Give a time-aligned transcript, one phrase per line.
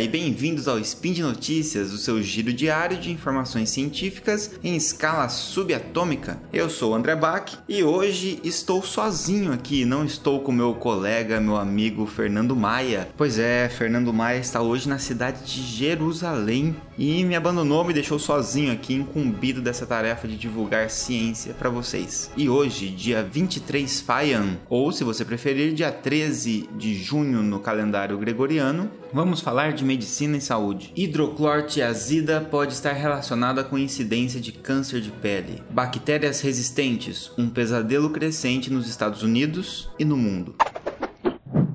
[0.00, 5.28] e bem-vindos ao Spin de Notícias, o seu giro diário de informações científicas em escala
[5.28, 6.40] subatômica.
[6.52, 11.40] Eu sou o André Bach e hoje estou sozinho aqui, não estou com meu colega,
[11.40, 13.08] meu amigo Fernando Maia.
[13.16, 18.18] Pois é, Fernando Maia está hoje na cidade de Jerusalém e me abandonou, me deixou
[18.18, 22.30] sozinho aqui, incumbido dessa tarefa de divulgar ciência para vocês.
[22.36, 28.18] E hoje, dia 23 Faian, ou se você preferir, dia 13 de junho no calendário
[28.18, 30.92] gregoriano, vamos falar de medicina e saúde.
[30.96, 35.62] Hidroclorotiazida pode estar relacionada com incidência de câncer de pele.
[35.70, 40.56] Bactérias resistentes, um pesadelo crescente nos Estados Unidos e no mundo.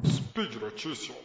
[0.06, 1.24] Speed Notícias.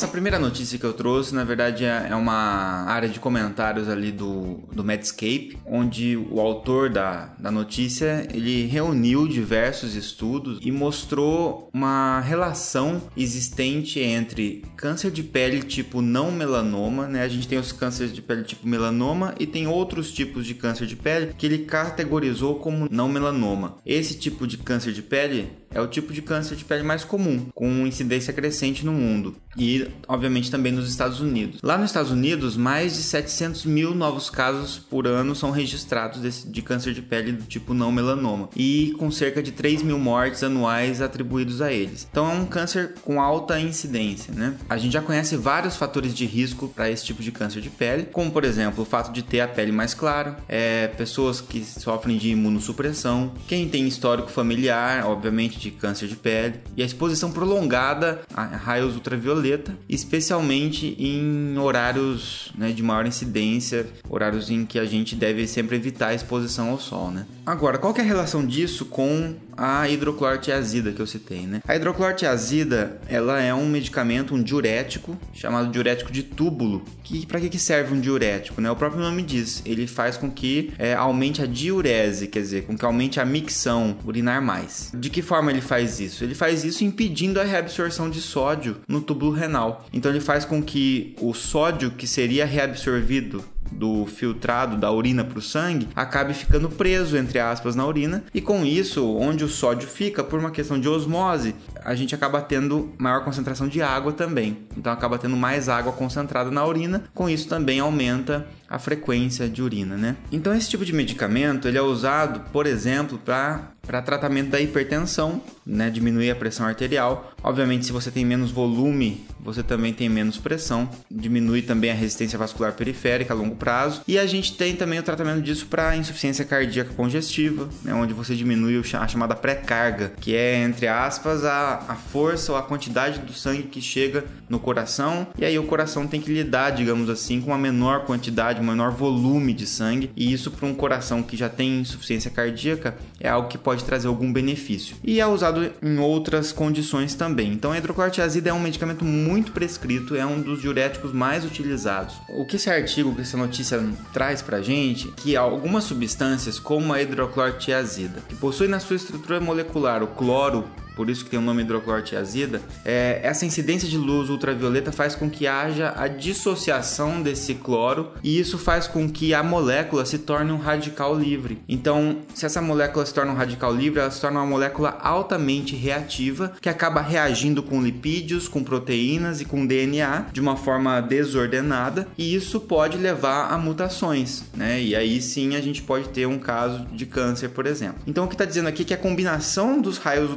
[0.00, 3.86] Bom, essa primeira notícia que eu trouxe, na verdade, é é uma área de comentários
[3.86, 10.72] ali do, do Medscape, onde o autor da, da notícia, ele reuniu diversos estudos e
[10.72, 17.22] mostrou uma relação existente entre câncer de pele tipo não melanoma, né?
[17.22, 20.86] A gente tem os cânceres de pele tipo melanoma e tem outros tipos de câncer
[20.86, 23.76] de pele que ele categorizou como não melanoma.
[23.84, 27.46] Esse tipo de câncer de pele é o tipo de câncer de pele mais comum,
[27.54, 31.60] com incidência crescente no mundo e, obviamente, também nos Estados Unidos.
[31.62, 36.48] Lá nos Estados Unidos, mais de 700 mil novos casos por ano são registrados desse,
[36.48, 40.42] de câncer de pele do tipo não melanoma e com cerca de 3 mil mortes
[40.42, 42.06] anuais atribuídos a eles.
[42.10, 44.54] Então é um câncer com alta incidência, né?
[44.68, 48.04] A gente já conhece vários fatores de risco para esse tipo de câncer de pele,
[48.12, 52.16] como por exemplo o fato de ter a pele mais clara, é, pessoas que sofrem
[52.16, 58.22] de imunossupressão, quem tem histórico familiar, obviamente de câncer de pele e a exposição prolongada
[58.34, 65.14] a raios ultravioleta, especialmente em horários né, de maior incidência, horários em que a gente
[65.14, 67.10] deve sempre evitar a exposição ao sol.
[67.10, 67.26] Né?
[67.44, 71.60] Agora, qual é a relação disso com a hidroclorotiazida que eu citei, né?
[71.68, 76.82] A hidroclorotiazida, ela é um medicamento, um diurético, chamado diurético de túbulo.
[77.04, 78.70] Que para que, que serve um diurético, né?
[78.70, 82.74] O próprio nome diz, ele faz com que é, aumente a diurese, quer dizer, com
[82.74, 84.90] que aumente a micção urinar mais.
[84.94, 86.24] De que forma ele faz isso?
[86.24, 89.86] Ele faz isso impedindo a reabsorção de sódio no túbulo renal.
[89.92, 95.38] Então ele faz com que o sódio que seria reabsorvido do filtrado da urina para
[95.38, 98.24] o sangue acabe ficando preso entre aspas na urina.
[98.34, 101.54] E com isso onde o sódio fica por uma questão de osmose
[101.84, 104.58] a gente acaba tendo maior concentração de água também.
[104.76, 109.62] Então acaba tendo mais água concentrada na urina com isso também aumenta a frequência de
[109.62, 110.16] urina né?
[110.30, 115.42] Então esse tipo de medicamento ele é usado por exemplo para para tratamento da hipertensão,
[115.66, 117.32] né, diminuir a pressão arterial.
[117.42, 122.38] Obviamente, se você tem menos volume, você também tem menos pressão, diminui também a resistência
[122.38, 124.02] vascular periférica a longo prazo.
[124.06, 128.36] E a gente tem também o tratamento disso para insuficiência cardíaca congestiva, né, onde você
[128.36, 133.32] diminui a chamada pré-carga, que é entre aspas a, a força ou a quantidade do
[133.32, 135.26] sangue que chega no coração.
[135.38, 138.90] E aí o coração tem que lidar, digamos assim, com uma menor quantidade, um menor
[138.90, 140.10] volume de sangue.
[140.16, 144.08] E isso para um coração que já tem insuficiência cardíaca é algo que pode trazer
[144.08, 144.96] algum benefício.
[145.02, 147.52] E é usado em outras condições também.
[147.52, 152.16] Então, a hidroclorotiazida é um medicamento muito prescrito, é um dos diuréticos mais utilizados.
[152.28, 153.82] O que esse artigo, que essa notícia
[154.12, 160.02] traz pra gente, que algumas substâncias, como a hidroclorotiazida, que possui na sua estrutura molecular
[160.02, 160.64] o cloro
[161.00, 165.30] por isso que tem o nome hidroclorotiazida, é, essa incidência de luz ultravioleta faz com
[165.30, 170.52] que haja a dissociação desse cloro e isso faz com que a molécula se torne
[170.52, 171.58] um radical livre.
[171.66, 175.74] Então, se essa molécula se torna um radical livre, ela se torna uma molécula altamente
[175.74, 182.08] reativa que acaba reagindo com lipídios, com proteínas e com DNA de uma forma desordenada
[182.18, 184.82] e isso pode levar a mutações, né?
[184.82, 188.02] E aí sim a gente pode ter um caso de câncer, por exemplo.
[188.06, 190.30] Então, o que está dizendo aqui é que a combinação dos raios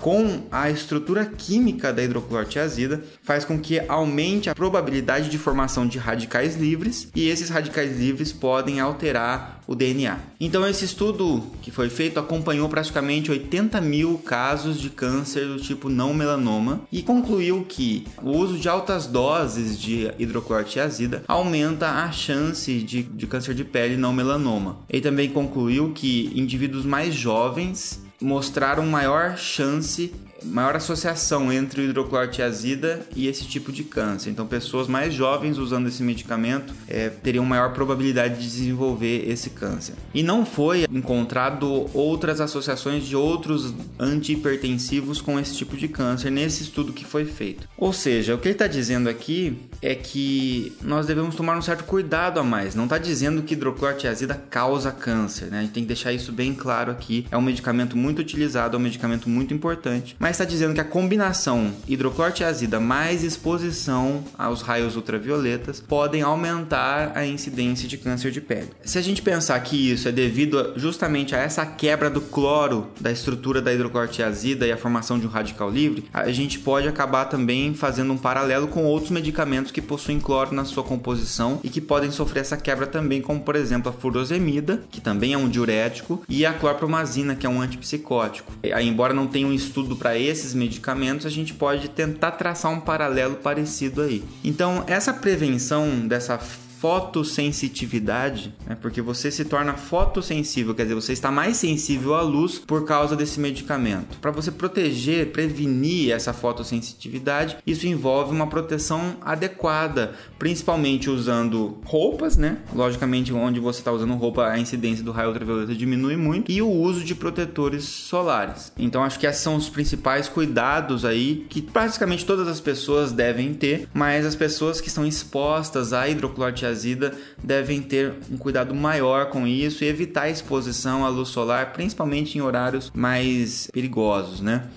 [0.00, 5.98] com a estrutura química da hidroclorotiazida faz com que aumente a probabilidade de formação de
[5.98, 10.18] radicais livres e esses radicais livres podem alterar o DNA.
[10.40, 15.88] Então esse estudo que foi feito acompanhou praticamente 80 mil casos de câncer do tipo
[15.88, 22.80] não melanoma e concluiu que o uso de altas doses de hidroclorotiazida aumenta a chance
[22.80, 24.78] de, de câncer de pele não melanoma.
[24.88, 30.12] Ele também concluiu que indivíduos mais jovens mostraram maior chance
[30.44, 34.30] maior associação entre o hidroclorotiazida e esse tipo de câncer.
[34.30, 39.94] Então, pessoas mais jovens usando esse medicamento é, teriam maior probabilidade de desenvolver esse câncer.
[40.14, 46.62] E não foi encontrado outras associações de outros antihipertensivos com esse tipo de câncer nesse
[46.62, 47.68] estudo que foi feito.
[47.76, 51.84] Ou seja, o que ele está dizendo aqui é que nós devemos tomar um certo
[51.84, 52.74] cuidado a mais.
[52.74, 55.58] Não está dizendo que hidroclorotiazida causa câncer, né?
[55.58, 57.26] A gente tem que deixar isso bem claro aqui.
[57.30, 60.84] É um medicamento muito utilizado, é um medicamento muito importante, mas está dizendo que a
[60.84, 68.70] combinação hidroclorotiazida mais exposição aos raios ultravioletas podem aumentar a incidência de câncer de pele.
[68.84, 73.12] Se a gente pensar que isso é devido justamente a essa quebra do cloro da
[73.12, 77.72] estrutura da hidroclorotiazida e a formação de um radical livre, a gente pode acabar também
[77.72, 82.10] fazendo um paralelo com outros medicamentos que possuem cloro na sua composição e que podem
[82.10, 86.44] sofrer essa quebra também, como por exemplo a furosemida, que também é um diurético, e
[86.44, 88.52] a clorpromazina, que é um antipsicótico.
[88.82, 94.02] Embora não tenha um estudo esses medicamentos, a gente pode tentar traçar um paralelo parecido
[94.02, 94.22] aí.
[94.44, 96.38] Então, essa prevenção dessa
[96.80, 98.76] fotossensitividade, né?
[98.80, 103.16] porque você se torna fotossensível, quer dizer, você está mais sensível à luz por causa
[103.16, 104.18] desse medicamento.
[104.18, 112.58] Para você proteger, prevenir essa fotossensitividade, isso envolve uma proteção adequada, principalmente usando roupas, né?
[112.74, 116.68] Logicamente, onde você está usando roupa, a incidência do raio ultravioleta diminui muito, e o
[116.68, 118.72] uso de protetores solares.
[118.78, 123.54] Então, acho que esses são os principais cuidados aí que praticamente todas as pessoas devem
[123.54, 129.26] ter, mas as pessoas que estão expostas à hidroclorotiazida azida devem ter um cuidado maior
[129.30, 134.68] com isso e evitar a exposição à luz solar, principalmente em horários mais perigosos, né?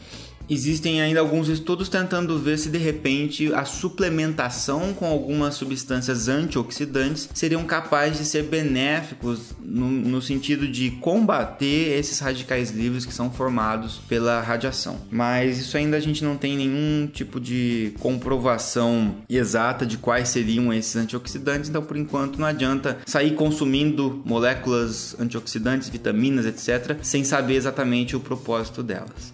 [0.50, 7.30] Existem ainda alguns estudos tentando ver se de repente a suplementação com algumas substâncias antioxidantes
[7.34, 13.30] seriam capazes de ser benéficos no, no, sentido de combater esses radicais livres que são
[13.30, 15.00] formados pela radiação.
[15.12, 20.74] Mas isso ainda a gente não tem nenhum tipo de comprovação exata de quais seriam
[20.74, 27.56] esses antioxidantes, então por enquanto não adianta sair consumindo moléculas antioxidantes, vitaminas, etc., sem saber
[27.56, 29.34] exatamente o propósito delas.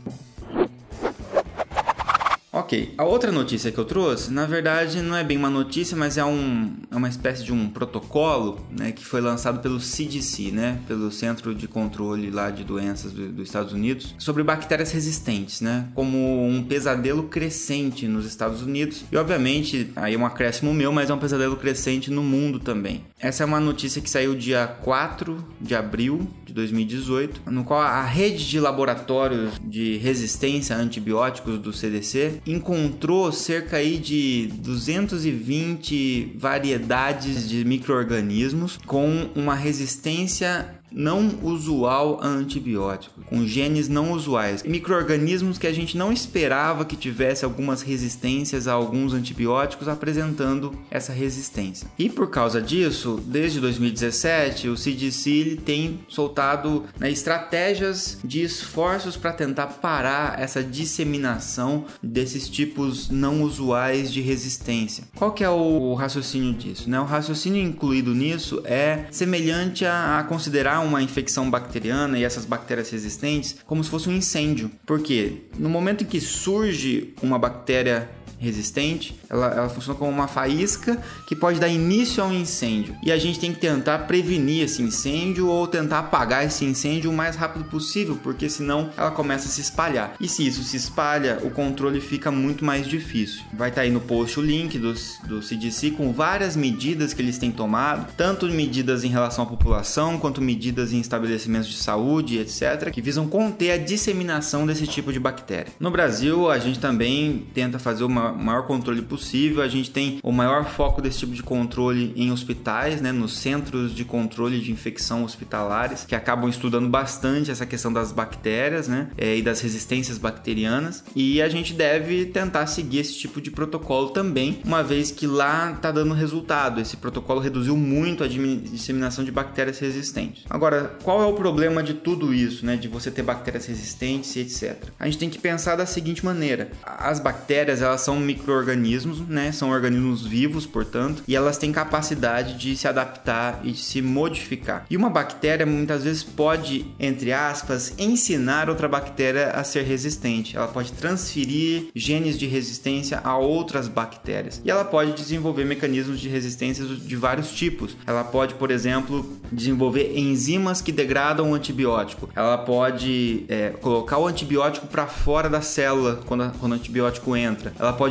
[2.65, 6.17] Ok, a outra notícia que eu trouxe, na verdade, não é bem uma notícia, mas
[6.17, 10.79] é, um, é uma espécie de um protocolo né, que foi lançado pelo CDC, né,
[10.87, 15.89] pelo Centro de Controle lá de Doenças do, dos Estados Unidos, sobre bactérias resistentes, né,
[15.93, 21.11] como um pesadelo crescente nos Estados Unidos e, obviamente, aí é um acréscimo meu, mas
[21.11, 23.03] é um pesadelo crescente no mundo também.
[23.19, 28.03] Essa é uma notícia que saiu dia 4 de abril de 2018, no qual a
[28.03, 37.47] rede de laboratórios de resistência a antibióticos do CDC encontrou cerca aí de 220 variedades
[37.47, 45.67] de microorganismos com uma resistência não usual a antibiótico, com genes não usuais, microorganismos que
[45.67, 51.87] a gente não esperava que tivesse algumas resistências a alguns antibióticos apresentando essa resistência.
[51.99, 59.33] E por causa disso, desde 2017, o CDC tem soltado né, estratégias de esforços para
[59.33, 65.03] tentar parar essa disseminação desses tipos não usuais de resistência.
[65.15, 66.89] Qual que é o raciocínio disso?
[66.89, 66.99] Né?
[66.99, 72.89] O raciocínio incluído nisso é semelhante a, a considerar uma infecção bacteriana e essas bactérias
[72.89, 74.71] resistentes como se fosse um incêndio.
[74.85, 78.09] Porque no momento em que surge uma bactéria
[78.39, 82.95] resistente, ela, ela funciona como uma faísca que pode dar início a um incêndio.
[83.03, 87.13] E a gente tem que tentar prevenir esse incêndio ou tentar apagar esse incêndio o
[87.13, 90.15] mais rápido possível, porque senão ela começa a se espalhar.
[90.19, 93.43] E se isso se espalha, o controle fica muito mais difícil.
[93.53, 94.93] Vai estar tá aí no post o link do,
[95.27, 100.17] do CDC com várias medidas que eles têm tomado, tanto medidas em relação à população,
[100.17, 105.19] quanto medidas em estabelecimentos de saúde, etc., que visam conter a disseminação desse tipo de
[105.19, 105.71] bactéria.
[105.79, 109.61] No Brasil, a gente também tenta fazer uma maior controle possível.
[109.61, 113.93] A gente tem o maior foco desse tipo de controle em hospitais, né, nos centros
[113.93, 119.37] de controle de infecção hospitalares, que acabam estudando bastante essa questão das bactérias né, é,
[119.37, 121.03] e das resistências bacterianas.
[121.15, 125.71] E a gente deve tentar seguir esse tipo de protocolo também, uma vez que lá
[125.71, 126.81] está dando resultado.
[126.81, 130.43] Esse protocolo reduziu muito a disseminação de bactérias resistentes.
[130.49, 134.39] Agora, qual é o problema de tudo isso, né, de você ter bactérias resistentes e
[134.39, 134.85] etc?
[134.99, 139.51] A gente tem que pensar da seguinte maneira: as bactérias elas são são micro-organismos, né?
[139.51, 144.85] São organismos vivos, portanto, e elas têm capacidade de se adaptar e de se modificar.
[144.89, 150.55] E uma bactéria muitas vezes pode, entre aspas, ensinar outra bactéria a ser resistente.
[150.55, 154.61] Ela pode transferir genes de resistência a outras bactérias.
[154.63, 157.97] E ela pode desenvolver mecanismos de resistência de vários tipos.
[158.07, 162.29] Ela pode, por exemplo, desenvolver enzimas que degradam o antibiótico.
[162.35, 167.73] Ela pode é, colocar o antibiótico para fora da célula quando, quando o antibiótico entra.
[167.77, 168.04] Ela pode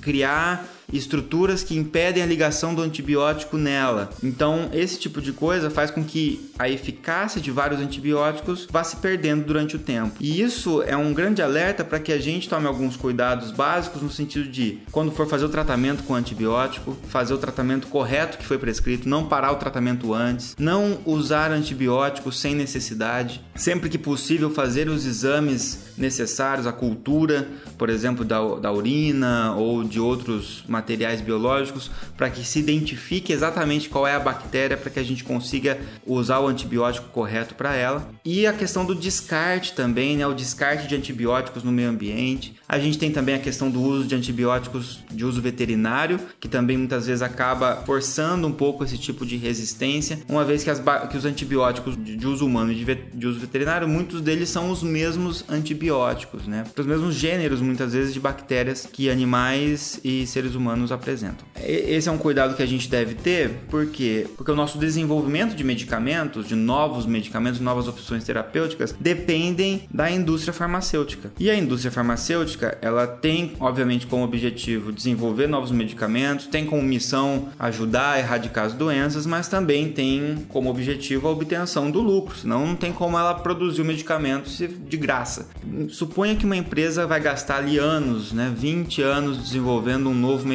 [0.00, 0.60] criar
[0.92, 4.10] estruturas que impedem a ligação do antibiótico nela.
[4.22, 8.96] Então, esse tipo de coisa faz com que a eficácia de vários antibióticos vá se
[8.96, 10.16] perdendo durante o tempo.
[10.20, 14.10] E isso é um grande alerta para que a gente tome alguns cuidados básicos no
[14.10, 18.58] sentido de, quando for fazer o tratamento com antibiótico, fazer o tratamento correto que foi
[18.58, 24.88] prescrito, não parar o tratamento antes, não usar antibióticos sem necessidade, sempre que possível fazer
[24.88, 27.46] os exames necessários, a cultura,
[27.78, 33.88] por exemplo, da, da urina ou de outros materiais biológicos, para que se identifique exatamente
[33.88, 38.10] qual é a bactéria, para que a gente consiga usar o antibiótico correto para ela.
[38.24, 40.26] E a questão do descarte também, né?
[40.26, 42.56] o descarte de antibióticos no meio ambiente.
[42.68, 46.76] A gente tem também a questão do uso de antibióticos de uso veterinário, que também
[46.76, 51.16] muitas vezes acaba forçando um pouco esse tipo de resistência, uma vez que, as, que
[51.16, 55.44] os antibióticos de uso humano e de, de uso veterinário, muitos deles são os mesmos
[55.48, 56.64] antibióticos, né?
[56.76, 61.46] Os mesmos gêneros, muitas vezes, de bactérias que animais e seres humanos apresentam.
[61.62, 64.26] Esse é um cuidado que a gente deve ter, por quê?
[64.36, 70.52] Porque o nosso desenvolvimento de medicamentos, de novos medicamentos, novas opções terapêuticas, dependem da indústria
[70.52, 71.32] farmacêutica.
[71.38, 77.48] E a indústria farmacêutica, ela tem, obviamente, como objetivo desenvolver novos medicamentos, tem como missão
[77.58, 82.66] ajudar a erradicar as doenças, mas também tem como objetivo a obtenção do lucro, senão
[82.66, 85.48] não tem como ela produzir o medicamento de graça.
[85.88, 90.53] Suponha que uma empresa vai gastar ali anos, né, 20 anos desenvolvendo um novo medicamento.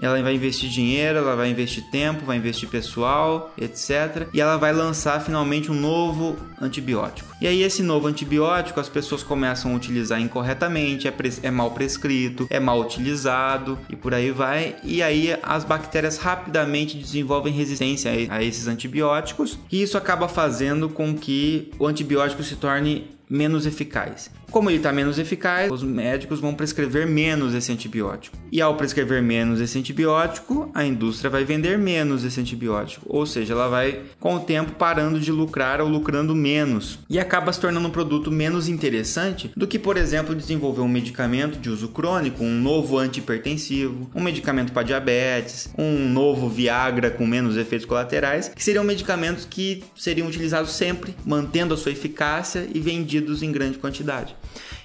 [0.00, 4.28] Ela vai investir dinheiro, ela vai investir tempo, vai investir pessoal, etc.
[4.32, 7.32] E ela vai lançar finalmente um novo antibiótico.
[7.40, 12.46] E aí esse novo antibiótico as pessoas começam a utilizar incorretamente, é, é mal prescrito,
[12.50, 14.76] é mal utilizado e por aí vai.
[14.84, 21.14] E aí as bactérias rapidamente desenvolvem resistência a esses antibióticos e isso acaba fazendo com
[21.14, 24.30] que o antibiótico se torne menos eficaz.
[24.50, 28.36] Como ele está menos eficaz, os médicos vão prescrever menos esse antibiótico.
[28.52, 33.06] E ao prescrever menos esse antibiótico, a indústria vai vender menos esse antibiótico.
[33.08, 36.98] Ou seja, ela vai, com o tempo, parando de lucrar ou lucrando menos.
[37.08, 41.58] E acaba se tornando um produto menos interessante do que, por exemplo, desenvolver um medicamento
[41.58, 47.56] de uso crônico, um novo antipertensivo, um medicamento para diabetes, um novo Viagra com menos
[47.56, 53.21] efeitos colaterais, que seriam medicamentos que seriam utilizados sempre, mantendo a sua eficácia e vendidos
[53.42, 54.34] em grande quantidade.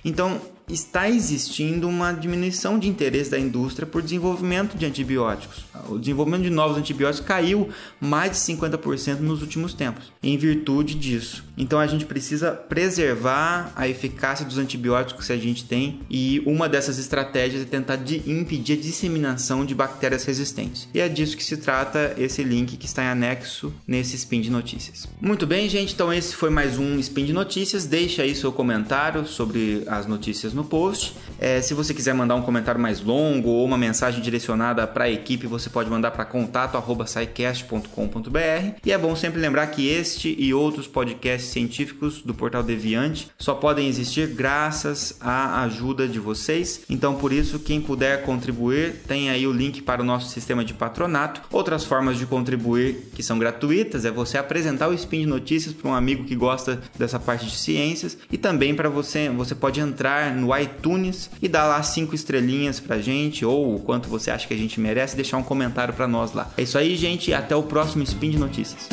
[0.04, 0.40] Então,
[0.74, 5.64] está existindo uma diminuição de interesse da indústria por desenvolvimento de antibióticos.
[5.88, 7.70] O desenvolvimento de novos antibióticos caiu
[8.02, 11.46] mais de 50% nos últimos tempos, em virtude disso.
[11.58, 16.68] Então a gente precisa preservar a eficácia dos antibióticos que a gente tem e uma
[16.68, 20.90] dessas estratégias é tentar impedir a disseminação de bactérias resistentes.
[20.94, 24.52] E é disso que se trata esse link que está em anexo nesse Spin de
[24.52, 25.08] Notícias.
[25.22, 27.86] Muito bem, gente, então esse foi mais um Spin de Notícias.
[27.86, 31.16] Deixa aí seu comentário sobre as notícias no post.
[31.40, 35.10] É, se você quiser mandar um comentário mais longo ou uma mensagem direcionada para a
[35.10, 38.80] equipe, você pode mandar para contato@saicast.com.br.
[38.84, 43.54] E é bom sempre lembrar que este e outros podcasts científicos do Portal Deviante só
[43.54, 46.82] podem existir graças à ajuda de vocês.
[46.90, 50.74] Então, por isso, quem puder contribuir, tem aí o link para o nosso sistema de
[50.74, 51.42] patronato.
[51.52, 55.90] Outras formas de contribuir que são gratuitas é você apresentar o Spin de Notícias para
[55.90, 60.34] um amigo que gosta dessa parte de ciências e também para você, você pode entrar
[60.34, 64.48] no no iTunes e dar lá cinco estrelinhas pra gente ou o quanto você acha
[64.48, 66.50] que a gente merece, deixar um comentário para nós lá.
[66.58, 68.88] É isso aí, gente, até o próximo Spin de Notícias.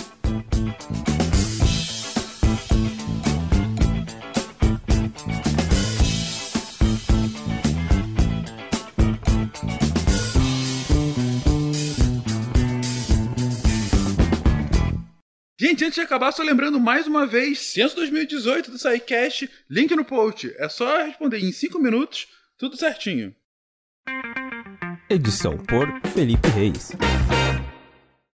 [15.75, 20.04] Gente, antes de acabar, só lembrando mais uma vez, Censo 2018 do SciCast, link no
[20.04, 20.54] post.
[20.57, 23.35] É só responder em 5 minutos, tudo certinho.
[25.11, 26.93] Edição por Felipe Reis.